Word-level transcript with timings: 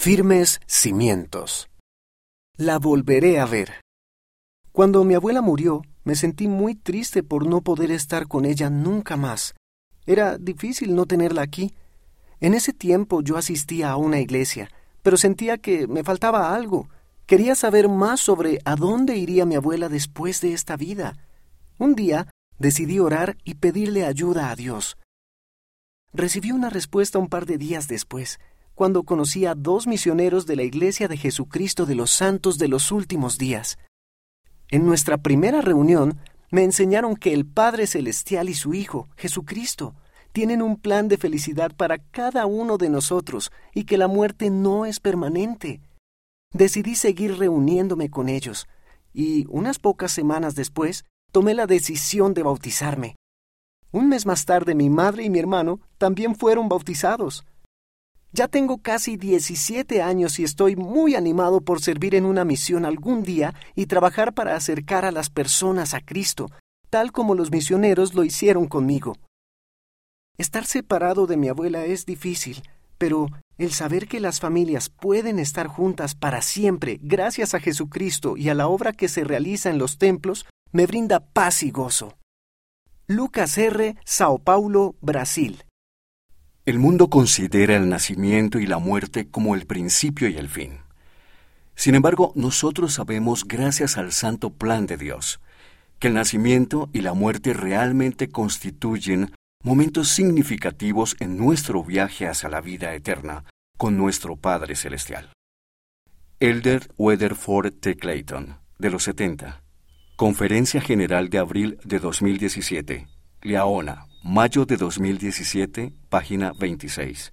Firmes 0.00 0.60
cimientos. 0.68 1.68
La 2.56 2.78
volveré 2.78 3.40
a 3.40 3.46
ver. 3.46 3.80
Cuando 4.70 5.02
mi 5.02 5.14
abuela 5.14 5.42
murió, 5.42 5.82
me 6.04 6.14
sentí 6.14 6.46
muy 6.46 6.76
triste 6.76 7.24
por 7.24 7.48
no 7.48 7.62
poder 7.62 7.90
estar 7.90 8.28
con 8.28 8.44
ella 8.44 8.70
nunca 8.70 9.16
más. 9.16 9.56
Era 10.06 10.38
difícil 10.38 10.94
no 10.94 11.04
tenerla 11.06 11.42
aquí. 11.42 11.74
En 12.38 12.54
ese 12.54 12.72
tiempo 12.72 13.22
yo 13.22 13.36
asistía 13.36 13.90
a 13.90 13.96
una 13.96 14.20
iglesia, 14.20 14.70
pero 15.02 15.16
sentía 15.16 15.58
que 15.58 15.88
me 15.88 16.04
faltaba 16.04 16.54
algo. 16.54 16.88
Quería 17.26 17.56
saber 17.56 17.88
más 17.88 18.20
sobre 18.20 18.60
a 18.64 18.76
dónde 18.76 19.16
iría 19.16 19.46
mi 19.46 19.56
abuela 19.56 19.88
después 19.88 20.40
de 20.40 20.52
esta 20.52 20.76
vida. 20.76 21.16
Un 21.76 21.96
día 21.96 22.30
decidí 22.60 23.00
orar 23.00 23.36
y 23.42 23.54
pedirle 23.56 24.06
ayuda 24.06 24.50
a 24.50 24.54
Dios. 24.54 24.96
Recibí 26.12 26.52
una 26.52 26.70
respuesta 26.70 27.18
un 27.18 27.28
par 27.28 27.46
de 27.46 27.58
días 27.58 27.88
después, 27.88 28.38
cuando 28.78 29.02
conocí 29.02 29.44
a 29.44 29.56
dos 29.56 29.88
misioneros 29.88 30.46
de 30.46 30.54
la 30.54 30.62
Iglesia 30.62 31.08
de 31.08 31.16
Jesucristo 31.16 31.84
de 31.84 31.96
los 31.96 32.12
Santos 32.12 32.58
de 32.58 32.68
los 32.68 32.92
Últimos 32.92 33.36
Días. 33.36 33.76
En 34.68 34.86
nuestra 34.86 35.18
primera 35.18 35.60
reunión 35.60 36.20
me 36.52 36.62
enseñaron 36.62 37.16
que 37.16 37.32
el 37.32 37.44
Padre 37.44 37.88
Celestial 37.88 38.48
y 38.48 38.54
su 38.54 38.74
Hijo, 38.74 39.08
Jesucristo, 39.16 39.96
tienen 40.30 40.62
un 40.62 40.76
plan 40.76 41.08
de 41.08 41.16
felicidad 41.16 41.72
para 41.74 41.98
cada 41.98 42.46
uno 42.46 42.78
de 42.78 42.88
nosotros 42.88 43.50
y 43.74 43.82
que 43.82 43.98
la 43.98 44.06
muerte 44.06 44.48
no 44.48 44.86
es 44.86 45.00
permanente. 45.00 45.80
Decidí 46.52 46.94
seguir 46.94 47.36
reuniéndome 47.36 48.10
con 48.10 48.28
ellos 48.28 48.68
y 49.12 49.44
unas 49.48 49.80
pocas 49.80 50.12
semanas 50.12 50.54
después 50.54 51.04
tomé 51.32 51.52
la 51.54 51.66
decisión 51.66 52.32
de 52.32 52.44
bautizarme. 52.44 53.16
Un 53.90 54.08
mes 54.08 54.24
más 54.24 54.44
tarde 54.44 54.76
mi 54.76 54.88
madre 54.88 55.24
y 55.24 55.30
mi 55.30 55.40
hermano 55.40 55.80
también 55.98 56.36
fueron 56.36 56.68
bautizados. 56.68 57.44
Ya 58.32 58.46
tengo 58.46 58.78
casi 58.78 59.16
17 59.16 60.02
años 60.02 60.38
y 60.38 60.44
estoy 60.44 60.76
muy 60.76 61.14
animado 61.14 61.62
por 61.62 61.80
servir 61.80 62.14
en 62.14 62.26
una 62.26 62.44
misión 62.44 62.84
algún 62.84 63.22
día 63.22 63.54
y 63.74 63.86
trabajar 63.86 64.34
para 64.34 64.54
acercar 64.54 65.04
a 65.04 65.12
las 65.12 65.30
personas 65.30 65.94
a 65.94 66.00
Cristo, 66.00 66.50
tal 66.90 67.10
como 67.10 67.34
los 67.34 67.50
misioneros 67.50 68.14
lo 68.14 68.24
hicieron 68.24 68.66
conmigo. 68.66 69.16
Estar 70.36 70.66
separado 70.66 71.26
de 71.26 71.36
mi 71.36 71.48
abuela 71.48 71.84
es 71.84 72.04
difícil, 72.04 72.62
pero 72.98 73.28
el 73.56 73.72
saber 73.72 74.06
que 74.06 74.20
las 74.20 74.40
familias 74.40 74.88
pueden 74.88 75.38
estar 75.38 75.66
juntas 75.66 76.14
para 76.14 76.42
siempre 76.42 77.00
gracias 77.02 77.54
a 77.54 77.60
Jesucristo 77.60 78.36
y 78.36 78.50
a 78.50 78.54
la 78.54 78.68
obra 78.68 78.92
que 78.92 79.08
se 79.08 79.24
realiza 79.24 79.70
en 79.70 79.78
los 79.78 79.98
templos 79.98 80.46
me 80.70 80.86
brinda 80.86 81.20
paz 81.20 81.62
y 81.62 81.70
gozo. 81.70 82.14
Lucas 83.06 83.56
R., 83.56 83.96
Sao 84.04 84.38
Paulo, 84.38 84.94
Brasil. 85.00 85.64
El 86.68 86.78
mundo 86.78 87.08
considera 87.08 87.76
el 87.76 87.88
nacimiento 87.88 88.58
y 88.58 88.66
la 88.66 88.76
muerte 88.76 89.26
como 89.26 89.54
el 89.54 89.64
principio 89.64 90.28
y 90.28 90.36
el 90.36 90.50
fin. 90.50 90.80
Sin 91.74 91.94
embargo, 91.94 92.32
nosotros 92.34 92.92
sabemos, 92.92 93.46
gracias 93.48 93.96
al 93.96 94.12
santo 94.12 94.50
plan 94.50 94.84
de 94.84 94.98
Dios, 94.98 95.40
que 95.98 96.08
el 96.08 96.12
nacimiento 96.12 96.90
y 96.92 97.00
la 97.00 97.14
muerte 97.14 97.54
realmente 97.54 98.28
constituyen 98.28 99.32
momentos 99.64 100.10
significativos 100.10 101.16
en 101.20 101.38
nuestro 101.38 101.82
viaje 101.82 102.28
hacia 102.28 102.50
la 102.50 102.60
vida 102.60 102.92
eterna 102.92 103.44
con 103.78 103.96
nuestro 103.96 104.36
Padre 104.36 104.76
Celestial. 104.76 105.32
Elder 106.38 106.86
Weatherford 106.98 107.80
T. 107.80 107.96
Clayton, 107.96 108.58
de 108.78 108.90
los 108.90 109.04
70. 109.04 109.62
Conferencia 110.16 110.82
General 110.82 111.30
de 111.30 111.38
abril 111.38 111.78
de 111.82 111.98
2017. 111.98 113.08
Leona, 113.40 114.07
Mayo 114.22 114.64
de 114.66 114.76
2017, 114.76 115.92
página 116.08 116.52
26. 116.52 117.32